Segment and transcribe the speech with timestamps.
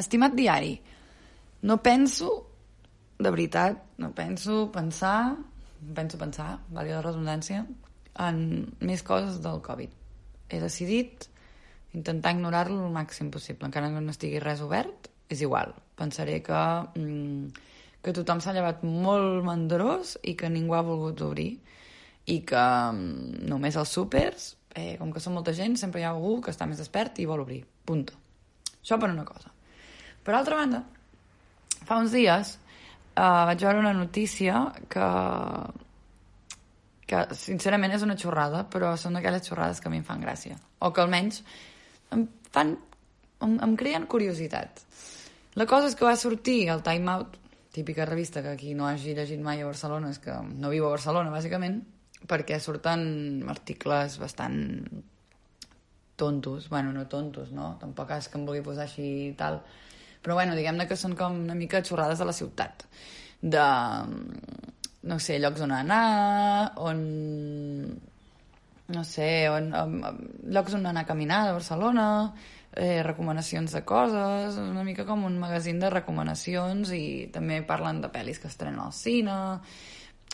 [0.00, 0.76] estimat diari,
[1.62, 2.30] no penso,
[3.18, 5.36] de veritat, no penso pensar,
[5.94, 7.64] penso pensar, vali la redundància,
[8.18, 8.38] en
[8.80, 9.90] més coses del Covid.
[10.48, 11.28] He decidit
[11.94, 15.74] intentar ignorar-lo el màxim possible, encara que no estigui res obert, és igual.
[15.98, 16.60] Pensaré que,
[16.94, 17.48] mm,
[18.02, 21.58] que tothom s'ha llevat molt mandrós i que ningú ha volgut obrir
[22.26, 26.10] i que mm, només els súpers, eh, com que són molta gent, sempre hi ha
[26.10, 27.64] algú que està més despert i vol obrir.
[27.84, 28.14] Punto.
[28.82, 29.57] Això per una cosa.
[30.28, 30.82] Per altra banda,
[31.88, 32.50] fa uns dies
[33.16, 35.06] eh, vaig veure una notícia que
[37.08, 40.58] que sincerament és una xorrada, però són aquelles xorrades que a mi em fan gràcia.
[40.84, 41.40] O que almenys
[42.12, 42.74] em fan...
[43.40, 44.82] em, em creen curiositat.
[45.56, 47.38] La cosa és que va sortir el Time Out,
[47.72, 50.92] típica revista que aquí no hagi llegit mai a Barcelona, és que no viu a
[50.92, 51.80] Barcelona, bàsicament,
[52.28, 53.02] perquè surten
[53.48, 54.60] articles bastant
[56.18, 57.76] tontos, bueno, no tontos, no?
[57.80, 59.62] Tampoc és que em vulgui posar així i tal.
[60.28, 62.82] Però bueno, diguem-ne que són com una mica xorrades de la ciutat.
[63.40, 63.62] De,
[65.08, 67.00] no sé, llocs on anar, on...
[68.92, 69.94] No sé, on, on,
[70.52, 72.04] llocs on anar a caminar de Barcelona,
[72.76, 78.12] eh, recomanacions de coses, una mica com un magazín de recomanacions i també parlen de
[78.12, 79.38] pel·lis que estrenen al cine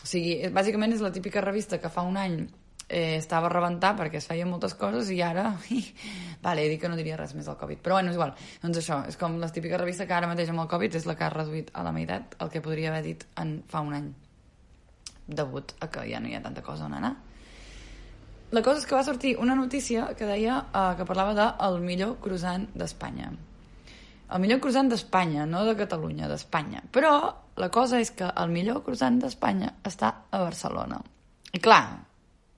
[0.03, 2.41] o sigui, bàsicament és la típica revista que fa un any
[2.87, 5.51] eh, estava a rebentar perquè es feien moltes coses i ara...
[6.45, 7.81] vale, he dit que no diria res més del Covid.
[7.83, 8.35] Però bueno, és igual.
[8.63, 11.17] Doncs això, és com la típica revista que ara mateix amb el Covid és la
[11.17, 14.11] que ha reduït a la meitat el que podria haver dit en fa un any.
[15.25, 17.15] Debut a que ja no hi ha tanta cosa on anar.
[18.53, 21.81] La cosa és que va sortir una notícia que deia eh, que parlava de el
[21.81, 23.33] millor croissant d'Espanya.
[24.25, 26.83] El millor croissant d'Espanya, no de Catalunya, d'Espanya.
[26.93, 27.11] Però
[27.61, 31.01] la cosa és que el millor croissant d'Espanya està a Barcelona.
[31.53, 31.83] I clar,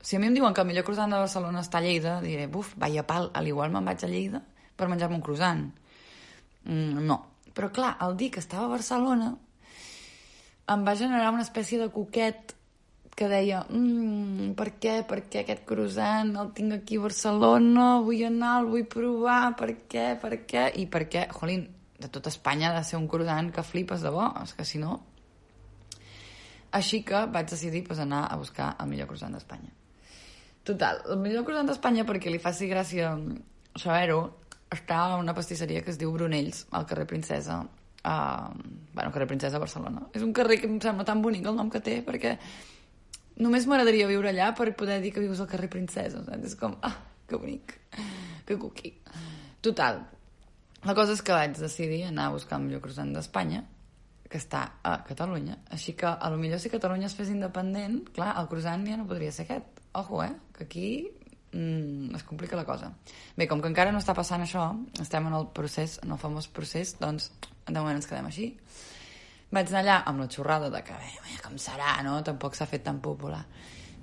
[0.08, 2.46] si a mi em diuen que el millor croissant de Barcelona està a Lleida, diré,
[2.48, 4.40] buf, vaya pal, a l'igual me'n vaig a Lleida
[4.80, 5.66] per menjar-me un croissant.
[6.64, 7.18] Mm, no.
[7.52, 9.34] Però clar, el dir que estava a Barcelona
[10.72, 12.54] em va generar una espècie de coquet
[13.20, 18.24] que deia, mm, per què, per què aquest croissant el tinc aquí a Barcelona, vull
[18.30, 21.66] anar, el vull provar, per què, per què, i per què, jolín,
[22.00, 24.80] de tot Espanya ha de ser un croissant que flipes de bo, és que si
[24.80, 25.02] no...
[26.72, 29.77] Així que vaig decidir pues, anar a buscar el millor croissant d'Espanya.
[30.68, 33.14] Total, el millor croissant d'Espanya, perquè li faci gràcia
[33.80, 34.20] saber-ho,
[34.74, 37.62] està a una pastisseria que es diu Brunells, al carrer Princesa,
[38.04, 38.16] a,
[38.94, 40.10] bueno, carrer Princesa a Barcelona.
[40.18, 42.36] És un carrer que em sembla tan bonic el nom que té, perquè
[43.46, 46.26] només m'agradaria viure allà per poder dir que vius al carrer Princesa.
[46.28, 46.52] Saps?
[46.52, 46.98] És com, ah,
[47.30, 47.78] que bonic,
[48.48, 48.94] que cuqui.
[49.64, 50.04] Total,
[50.84, 53.64] la cosa és que vaig decidir anar a buscar el millor croissant d'Espanya,
[54.28, 55.62] que està a Catalunya.
[55.72, 59.08] Així que, a lo millor si Catalunya es fes independent, clar, el croissant ja no
[59.08, 59.77] podria ser aquest.
[59.98, 60.34] Ojo, eh?
[60.54, 60.90] Que aquí
[61.52, 62.92] mm, es complica la cosa.
[63.36, 64.68] Bé, com que encara no està passant això,
[65.02, 67.32] estem en el procés, en el famós procés, doncs,
[67.66, 68.52] de moment ens quedem així.
[69.50, 72.20] Vaig anar allà amb la xorrada de que, bé, com serà, no?
[72.28, 73.42] Tampoc s'ha fet tan popular.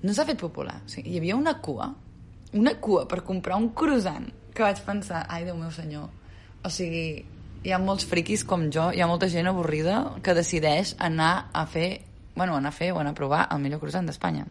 [0.02, 0.80] No s'ha fet popular.
[0.82, 1.92] O sigui, hi havia una cua,
[2.58, 6.10] una cua per comprar un croissant, que vaig pensar, ai, Déu meu senyor,
[6.64, 7.06] o sigui,
[7.62, 11.64] hi ha molts friquis com jo, hi ha molta gent avorrida que decideix anar a
[11.70, 11.88] fer,
[12.34, 14.46] bueno, anar a fer o anar a provar el millor croissant d'Espanya.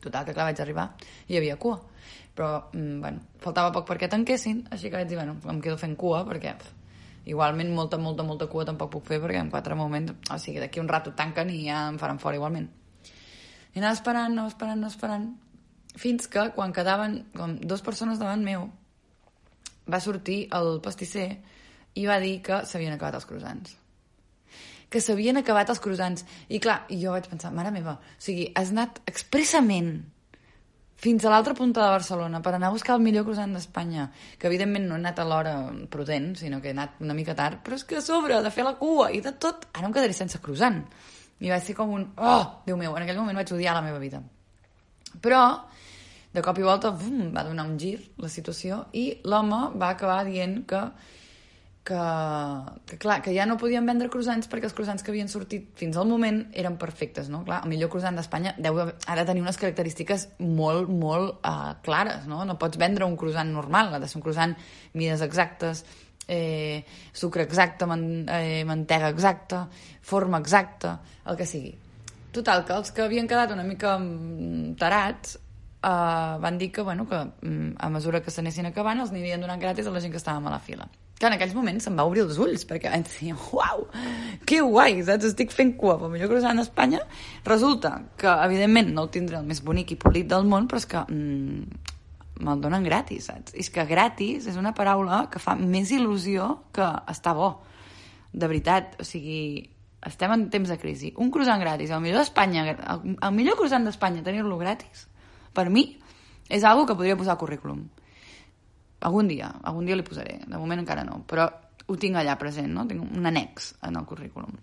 [0.00, 0.88] Total, que clar, vaig arribar
[1.28, 1.78] i hi havia cua.
[2.34, 5.96] Però, mm, bueno, faltava poc perquè tanquessin, així que vaig dir, bueno, em quedo fent
[5.96, 6.72] cua perquè pff,
[7.26, 10.80] igualment molta, molta, molta cua tampoc puc fer perquè en quatre moments, o sigui, d'aquí
[10.80, 12.70] un rato tanquen i ja em faran fora igualment.
[13.74, 15.28] I anava esperant, anava esperant, anava esperant,
[15.96, 18.70] fins que quan quedaven com dues persones davant meu,
[19.90, 21.28] va sortir el pastisser
[21.98, 23.79] i va dir que s'havien acabat els croissants
[24.90, 26.24] que s'havien acabat els croissants.
[26.50, 30.00] I clar, jo vaig pensar, mare meva, o sigui, has anat expressament
[31.00, 34.50] fins a l'altra punta de Barcelona per anar a buscar el millor croissant d'Espanya, que
[34.50, 35.54] evidentment no he anat a l'hora
[35.88, 38.66] prudent, sinó que he anat una mica tard, però és que a sobre de fer
[38.66, 40.82] la cua i de tot, ara em quedaré sense croissant.
[41.40, 44.02] I va ser com un, oh, Déu meu, en aquell moment vaig odiar la meva
[44.02, 44.20] vida.
[45.24, 45.40] Però
[46.34, 50.20] de cop i volta bum, va donar un gir la situació i l'home va acabar
[50.28, 50.82] dient que,
[51.84, 52.00] que,
[52.86, 55.96] que, clar, que ja no podien vendre croissants perquè els croissants que havien sortit fins
[55.96, 57.42] al moment eren perfectes, no?
[57.46, 62.44] Clar, el millor croissant d'Espanya deu ara tenir unes característiques molt, molt uh, clares, no?
[62.44, 64.54] No pots vendre un croissant normal, ha de ser un croissant
[64.92, 65.84] mides exactes,
[66.30, 69.66] eh, sucre exacte, man, eh, mantega exacta,
[70.00, 71.74] forma exacta, el que sigui.
[72.30, 75.40] Total, que els que havien quedat una mica mm, tarats
[75.82, 77.18] uh, van dir que, bueno, que
[77.48, 80.46] um, a mesura que s'anessin acabant els n'havien donat gratis a la gent que estàvem
[80.46, 80.86] a la fila.
[81.20, 83.82] Que en aquells moments se'm va obrir els ulls, perquè vaig dir, uau,
[84.48, 85.26] que guai, saps?
[85.28, 87.02] Estic fent cua pel millor croissant a Espanya.
[87.44, 90.88] Resulta que, evidentment, no el tindré el més bonic i polit del món, però és
[90.88, 91.82] que mm,
[92.40, 93.52] me'l donen gratis, saps?
[93.52, 97.52] I és que gratis és una paraula que fa més il·lusió que està bo.
[98.32, 99.68] De veritat, o sigui,
[100.06, 101.12] estem en temps de crisi.
[101.20, 105.04] Un croissant gratis, el millor d'Espanya, el, el millor croissant d'Espanya, tenir-lo gratis,
[105.52, 105.90] per mi,
[106.48, 107.84] és algo que podria posar al currículum.
[109.00, 110.40] Algun dia, algun dia li posaré.
[110.46, 111.48] De moment encara no, però
[111.86, 112.86] ho tinc allà present, no?
[112.88, 114.58] Tinc un annex en el currículum.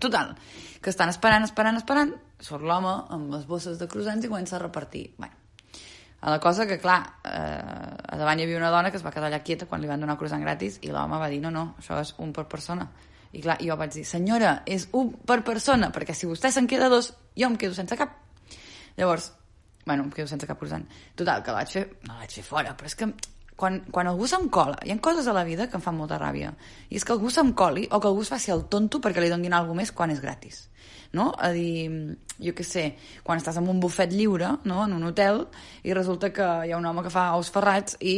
[0.00, 0.34] Total,
[0.82, 2.12] que estan esperant, esperant, esperant,
[2.44, 5.06] surt l'home amb les bosses de croissants i comença a repartir.
[5.20, 5.30] Bé,
[6.20, 9.12] a la cosa que, clar, eh, a davant hi havia una dona que es va
[9.14, 11.68] quedar allà quieta quan li van donar croissant gratis i l'home va dir, no, no,
[11.80, 12.88] això és un per persona.
[13.32, 16.88] I clar, jo vaig dir, senyora, és un per persona, perquè si vostè se'n queda
[16.92, 18.16] dos, jo em quedo sense cap.
[18.96, 19.30] Llavors,
[19.84, 20.84] bueno, em quedo sense cap croissant.
[21.14, 23.10] Total, que vaig fer, no vaig fer fora, però és que
[23.56, 26.20] quan, quan algú se'm cola, hi ha coses a la vida que em fan molta
[26.20, 26.52] ràbia.
[26.90, 29.32] I és que algú se'm coli o que algú es faci el tonto perquè li
[29.32, 30.66] donguin alguna més quan és gratis.
[31.16, 31.30] No?
[31.40, 31.88] A dir,
[32.42, 32.84] jo què sé,
[33.24, 34.84] quan estàs en un bufet lliure, no?
[34.84, 35.46] en un hotel,
[35.82, 38.16] i resulta que hi ha un home que fa ous ferrats i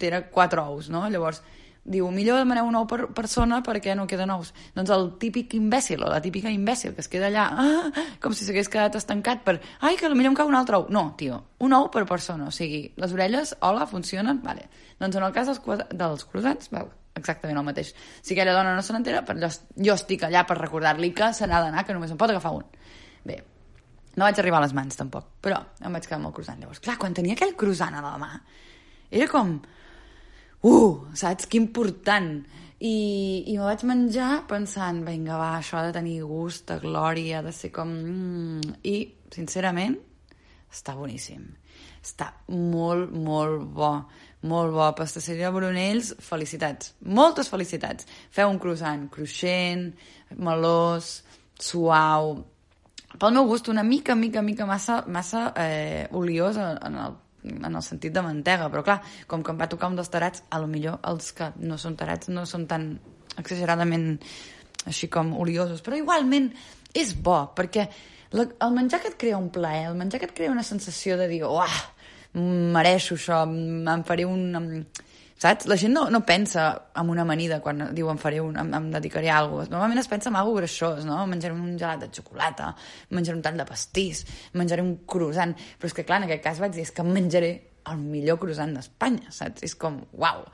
[0.00, 1.04] tira quatre ous, no?
[1.12, 1.42] Llavors,
[1.84, 4.52] diu, millor demaneu un ou per persona perquè no queden ous.
[4.76, 8.46] Doncs el típic imbècil o la típica imbècil que es queda allà ah, com si
[8.46, 10.88] s'hagués quedat estancat per ai, que potser em cau un altre ou.
[10.92, 12.48] No, tio, un ou per persona.
[12.48, 14.68] O sigui, les orelles, hola, funcionen, vale.
[15.00, 17.94] Doncs en el cas dels, dels croissants, veu, exactament el mateix.
[18.22, 21.62] Si aquella dona no se n'entera, jo, jo estic allà per recordar-li que se n'ha
[21.64, 22.66] d'anar, que només em pot agafar un.
[23.28, 23.40] Bé,
[24.16, 26.60] no vaig arribar a les mans, tampoc, però em vaig quedar amb el croissant.
[26.60, 28.32] Llavors, clar, quan tenia aquell croissant a la mà,
[29.10, 29.58] era com
[30.62, 31.46] uh, saps?
[31.46, 32.42] Que important.
[32.78, 32.94] I,
[33.50, 37.52] i me vaig menjar pensant, vinga, va, això ha de tenir gust, de glòria, de
[37.54, 37.90] ser com...
[37.90, 38.76] Mm.
[38.86, 38.96] I,
[39.34, 39.96] sincerament,
[40.70, 41.42] està boníssim.
[41.98, 43.92] Està molt, molt bo.
[44.48, 44.86] Molt bo.
[44.98, 46.94] Pastasseria Brunells, felicitats.
[47.02, 48.06] Moltes felicitats.
[48.30, 49.90] Feu un croissant cruixent,
[50.38, 51.18] melós,
[51.58, 52.36] suau,
[53.18, 57.16] pel meu gust, una mica, mica, mica massa, massa eh, oliós en el
[57.56, 58.98] en el sentit de mantega, però clar,
[59.30, 61.96] com que em va tocar un dels tarats, a lo millor els que no són
[61.98, 62.90] tarats no són tan
[63.38, 64.16] exageradament
[64.88, 66.50] així com oliosos, però igualment
[66.96, 67.88] és bo, perquè
[68.36, 71.16] la, el menjar que et crea un plaer, el menjar que et crea una sensació
[71.20, 71.78] de dir, uah,
[72.38, 74.84] mereixo això, em faré un
[75.38, 75.68] saps?
[75.70, 76.66] La gent no, no pensa
[76.98, 79.74] en una amanida quan diu em faré un, em, em dedicaré a alguna cosa.
[79.74, 81.20] Normalment es pensa en alguna greixós, no?
[81.30, 82.72] Menjaré un gelat de xocolata,
[83.14, 84.24] menjaré un tall de pastís,
[84.58, 85.54] menjaré un croissant...
[85.78, 87.52] Però és que, clar, en aquest cas vaig dir, és que menjaré
[87.88, 89.64] el millor croissant d'Espanya, saps?
[89.66, 90.44] És com, uau!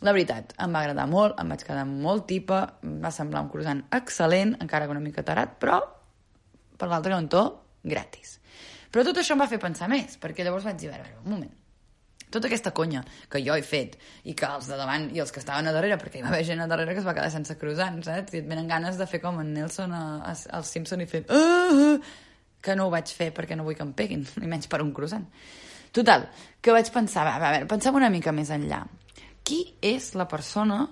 [0.00, 3.50] La veritat, em va agradar molt, em vaig quedar molt tipa, em va semblar un
[3.52, 5.80] croissant excel·lent, encara que una mica tarat, però,
[6.80, 7.42] per l'altre cantó,
[7.84, 8.38] gratis.
[8.90, 11.34] Però tot això em va fer pensar més, perquè llavors vaig dir, a veure, un
[11.34, 11.52] moment,
[12.32, 15.42] tota aquesta conya que jo he fet i que els de davant i els que
[15.42, 17.56] estaven a darrere, perquè hi va haver gent a darrere que es va quedar sense
[17.58, 18.34] croissants, saps?
[18.34, 21.24] I et venen ganes de fer com en Nelson al Simpson i fer...
[21.28, 21.98] Uh,
[22.60, 24.92] que no ho vaig fer perquè no vull que em peguin, ni menys per un
[24.96, 25.24] croissant.
[25.96, 26.28] Total,
[26.62, 28.84] que vaig pensar, va, va, a veure, pensem una mica més enllà.
[29.42, 30.84] Qui és la persona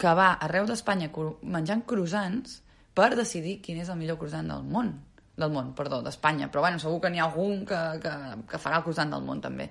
[0.00, 1.10] que va arreu d'Espanya
[1.42, 2.60] menjant croissants
[2.96, 4.94] per decidir quin és el millor croissant del món?
[5.36, 8.12] Del món, perdó, d'Espanya, però bueno, segur que n'hi ha algun que, que,
[8.50, 9.68] que farà el croissant del món també.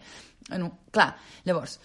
[0.50, 1.09] Bueno, clar,
[1.47, 1.79] llavors,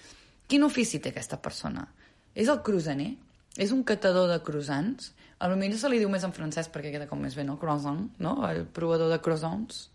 [0.50, 1.86] quin ofici té aquesta persona?
[2.34, 3.14] És el croissaner?
[3.60, 5.12] És un catador de croissants?
[5.40, 7.56] A lo millor se li diu més en francès perquè queda com més bé, no?
[7.60, 8.36] Croissant, no?
[8.48, 9.86] El provador de croissants.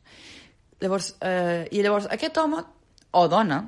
[0.81, 2.63] Llavors, eh, I llavors, aquest home
[3.15, 3.61] o dona,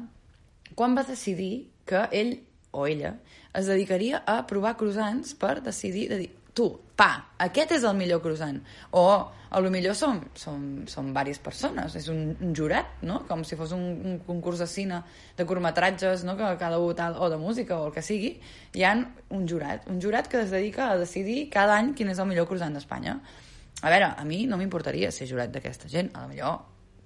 [0.75, 2.33] quan va decidir que ell
[2.71, 3.13] o ella
[3.57, 7.09] es dedicaria a provar croissants per decidir de dir, tu, pa,
[7.45, 8.57] aquest és el millor croissant.
[8.97, 9.04] O
[9.47, 10.61] a lo millor som, som,
[10.92, 13.21] som diverses persones, és un, un jurat, no?
[13.30, 14.99] Com si fos un, un concurs de cine,
[15.37, 16.35] de curtmetratges, no?
[16.40, 18.33] Que cada un tal, o de música, o el que sigui,
[18.76, 22.19] hi ha un jurat, un jurat que es dedica a decidir cada any quin és
[22.19, 23.19] el millor croissant d'Espanya.
[23.83, 26.57] A veure, a mi no m'importaria ser jurat d'aquesta gent, a lo millor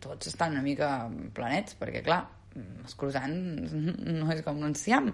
[0.01, 0.91] tots estan una mica
[1.35, 2.23] planets, perquè clar,
[2.57, 3.75] els croissants
[4.19, 5.11] no és com un enciam.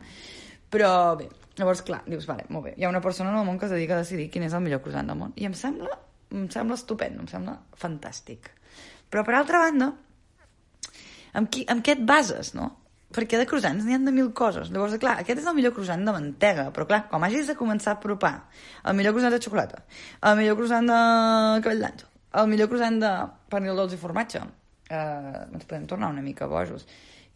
[0.73, 3.59] Però bé, llavors, clar, dius, vale, molt bé, hi ha una persona en el món
[3.59, 5.31] que es dedica a decidir quin és el millor croissant del món.
[5.39, 5.95] I em sembla,
[6.33, 8.51] em sembla estupend, em sembla fantàstic.
[9.07, 9.93] Però, per altra banda,
[11.39, 12.73] amb, qui, amb què et bases, no?
[13.15, 14.67] Perquè de croissants n'hi ha de mil coses.
[14.73, 17.93] Llavors, clar, aquest és el millor croissant de mantega, però clar, com hagis de començar
[17.93, 18.33] a apropar
[18.83, 19.83] el millor croissant de xocolata,
[20.27, 20.97] el millor croissant de
[21.63, 22.09] cabell d'àngel,
[22.41, 23.11] el millor croissant de
[23.53, 24.43] pernil dolç i formatge,
[24.89, 26.83] eh, ens podem tornar una mica bojos.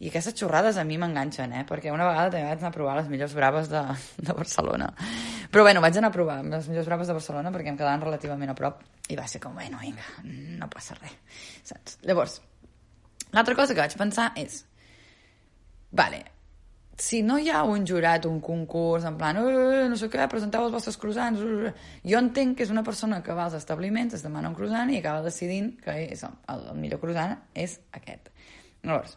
[0.02, 1.62] I aquestes xorrades a mi m'enganxen, eh?
[1.68, 3.82] Perquè una vegada també vaig anar a provar les millors braves de,
[4.26, 4.88] de Barcelona.
[5.52, 8.50] Però bueno, vaig anar a provar les millors braves de Barcelona perquè em quedaven relativament
[8.50, 8.82] a prop
[9.12, 10.08] i va ser com, bueno, vinga,
[10.58, 11.14] no passa res,
[11.70, 12.00] saps?
[12.08, 12.40] Llavors,
[13.30, 14.64] l'altra cosa que vaig pensar és,
[15.94, 16.24] vale,
[16.98, 20.66] si no hi ha un jurat, un concurs, en plan, eh, no sé què, presenteu
[20.66, 24.26] els vostres croissants, uh, jo entenc que és una persona que va als establiments, es
[24.26, 28.30] demana un croissant i acaba decidint que és el, el millor croissant és aquest.
[28.82, 29.16] Llavors,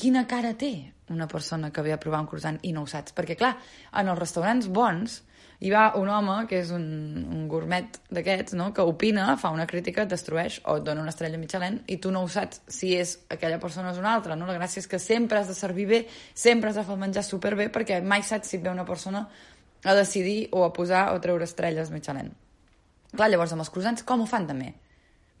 [0.00, 0.72] quina cara té
[1.10, 3.12] una persona que ve a provar un croissant i no ho saps?
[3.16, 3.56] Perquè, clar,
[4.00, 5.20] en els restaurants bons
[5.60, 6.84] hi va un home que és un,
[7.28, 11.12] un gourmet d'aquests, no?, que opina, fa una crítica, et destrueix o et dona una
[11.12, 14.38] estrella Michelin i tu no ho saps si és aquella persona o és una altra,
[14.40, 14.48] no?
[14.48, 16.00] La gràcia és que sempre has de servir bé,
[16.32, 19.26] sempre has de fer el menjar superbé perquè mai saps si ve una persona
[19.84, 22.32] a decidir o a posar o a treure estrelles Michelin.
[23.12, 24.72] Clar, llavors amb els croissants com ho fan també?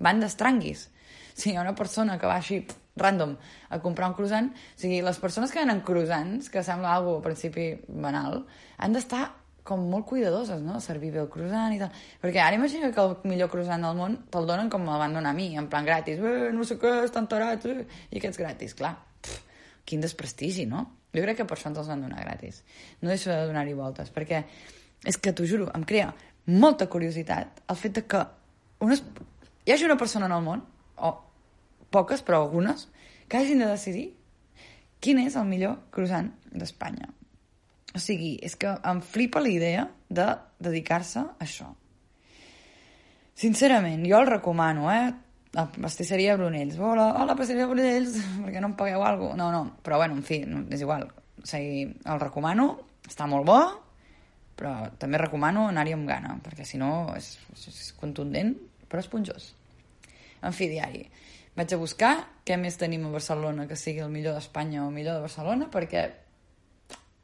[0.04, 0.88] Van d'estranguis.
[1.32, 2.60] Si hi ha una persona que va així
[2.96, 3.36] random
[3.68, 7.22] a comprar un croissant, o sigui, les persones que venen croissants, que sembla algo al
[7.24, 8.44] principi banal,
[8.78, 9.28] han d'estar
[9.70, 11.92] com molt cuidadoses, no?, servir bé el croissant i tal.
[12.22, 15.34] Perquè ara imagina que el millor croissant del món te'l donen com me'l van donar
[15.34, 16.18] a mi, en plan gratis.
[16.18, 17.84] Eh, no sé què, estan tarats, eh?
[18.10, 18.96] I aquests gratis, clar.
[19.20, 20.86] Pff, quin desprestigi, no?
[21.14, 22.62] Jo crec que per això ens els van donar gratis.
[23.02, 24.42] No deixo de donar-hi voltes, perquè
[25.06, 26.10] és que, t'ho juro, em crea
[26.50, 28.20] molta curiositat el fet de que
[28.84, 29.02] unes...
[29.66, 30.64] hi hagi una persona en el món,
[30.96, 31.12] o
[31.92, 32.88] poques, però algunes,
[33.28, 34.08] que hagin de decidir
[35.00, 37.08] quin és el millor croissant d'Espanya.
[37.96, 40.26] O sigui, és que em flipa la idea de
[40.62, 41.70] dedicar-se a això.
[43.40, 45.10] Sincerament, jo el recomano, eh?
[45.56, 46.76] La pastisseria Brunells.
[46.78, 49.38] Hola, hola, pastisseria Brunells, perquè no em pagueu alguna cosa?
[49.40, 51.08] No, no, però bueno, en fi, no, és igual.
[51.40, 52.68] O sigui, el recomano,
[53.08, 53.58] està molt bo,
[54.60, 58.52] però també recomano anar-hi amb gana, perquè si no és, és contundent,
[58.86, 59.54] però esponjós.
[60.44, 61.06] En fi, diari.
[61.58, 62.12] Vaig a buscar
[62.46, 65.66] què més tenim a Barcelona que sigui el millor d'Espanya o el millor de Barcelona,
[65.72, 66.04] perquè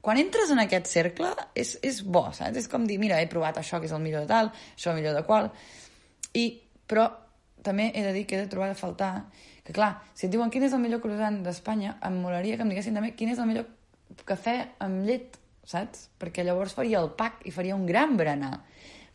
[0.06, 2.58] quan entres en aquest cercle és, és bo, saps?
[2.60, 5.00] És com dir, mira, he provat això que és el millor de tal, això el
[5.00, 5.48] millor de qual,
[6.38, 6.44] i,
[6.86, 7.08] però
[7.66, 9.10] també he de dir que he de trobar de faltar
[9.66, 12.70] que, clar, si et diuen quin és el millor croissant d'Espanya, em molaria que em
[12.70, 13.66] diguessin també quin és el millor
[14.28, 14.54] cafè
[14.86, 16.06] amb llet, saps?
[16.22, 18.52] Perquè llavors faria el pack i faria un gran berenar.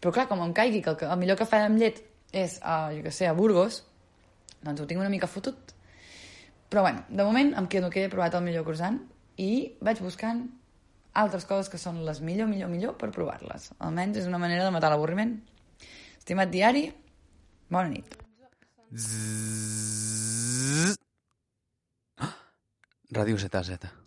[0.03, 2.03] Però clar, com em caigui que el, el millor cafè amb llet
[2.35, 3.79] és, a, jo què sé, a Burgos,
[4.65, 5.75] doncs ho tinc una mica fotut.
[6.71, 8.99] Però bueno, de moment em quedo que he provat el millor croissant
[9.41, 9.51] i
[9.83, 10.45] vaig buscant
[11.13, 13.71] altres coses que són les millor, millor, millor per provar-les.
[13.83, 15.35] Almenys és una manera de matar l'avorriment.
[16.17, 16.87] Estimat diari,
[17.69, 18.15] bona nit.
[18.95, 20.95] Zzz...
[23.17, 24.00] Ràdio ZZ.